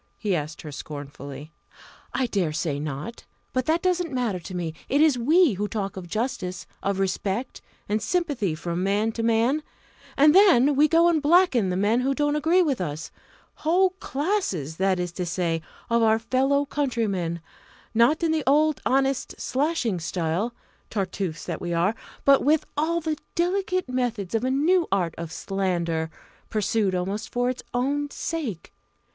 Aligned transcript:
he 0.17 0.35
asked 0.35 0.63
her 0.63 0.71
scornfully. 0.71 1.51
"I 2.11 2.25
dare 2.25 2.53
say 2.53 2.79
not. 2.79 3.23
But 3.53 3.67
that 3.67 3.83
doesn't 3.83 4.11
matter 4.11 4.39
to 4.39 4.55
me! 4.55 4.73
it 4.89 4.99
is 4.99 5.15
we 5.15 5.53
who 5.53 5.67
talk 5.67 5.95
of 5.95 6.07
justice, 6.07 6.65
of 6.81 6.97
respect, 6.97 7.61
and 7.87 8.01
sympathy 8.01 8.55
from 8.55 8.81
man 8.81 9.11
to 9.11 9.21
man, 9.21 9.61
and 10.17 10.33
then 10.33 10.75
we 10.75 10.87
go 10.87 11.07
and 11.07 11.21
blacken 11.21 11.69
the 11.69 11.77
men 11.77 11.99
who 11.99 12.15
don't 12.15 12.35
agree 12.35 12.63
with 12.63 12.81
us 12.81 13.11
whole 13.57 13.91
classes, 13.99 14.77
that 14.77 14.99
is 14.99 15.11
to 15.11 15.23
say, 15.23 15.61
of 15.87 16.01
our 16.01 16.17
fellow 16.17 16.65
countrymen, 16.65 17.39
not 17.93 18.23
in 18.23 18.31
the 18.31 18.43
old 18.47 18.81
honest 18.87 19.39
slashing 19.39 19.99
style, 19.99 20.51
Tartuffes 20.89 21.45
that 21.45 21.61
we 21.61 21.75
are! 21.75 21.93
but 22.25 22.43
with 22.43 22.65
all 22.75 23.01
the 23.01 23.19
delicate 23.35 23.87
methods 23.87 24.33
of 24.33 24.43
a 24.43 24.49
new 24.49 24.87
art 24.91 25.13
of 25.19 25.31
slander, 25.31 26.09
pursued 26.49 26.95
almost 26.95 27.31
for 27.31 27.51
its 27.51 27.61
own 27.71 28.09
sake. 28.09 28.73